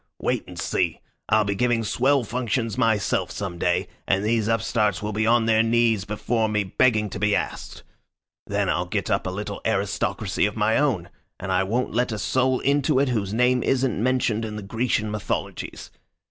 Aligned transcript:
Wait 0.19 0.43
and 0.47 0.57
see! 0.57 0.99
I'll 1.29 1.43
be 1.43 1.53
giving 1.53 1.83
swell 1.83 2.23
functions 2.23 2.75
myself 2.75 3.29
some 3.29 3.59
day, 3.59 3.87
and 4.07 4.25
these 4.25 4.47
upstarts 4.47 5.03
will 5.03 5.13
be 5.13 5.27
on 5.27 5.45
their 5.45 5.61
knees 5.61 6.05
before 6.05 6.49
me 6.49 6.63
begging 6.63 7.07
to 7.11 7.19
be 7.19 7.35
asked. 7.35 7.83
Then 8.47 8.67
I'll 8.67 8.87
get 8.87 9.11
up 9.11 9.27
a 9.27 9.29
little 9.29 9.61
aristocracy 9.63 10.47
of 10.47 10.55
my 10.57 10.75
own, 10.75 11.11
and 11.39 11.51
I 11.51 11.61
won't 11.61 11.93
let 11.93 12.11
a 12.11 12.17
soul 12.17 12.61
into 12.61 12.97
it 12.97 13.09
whose 13.09 13.31
name 13.31 13.61
isn't 13.61 14.01
mentioned 14.01 14.43
in 14.43 14.55
the 14.55 14.63
Grecian 14.63 15.11
mythologies. 15.11 15.91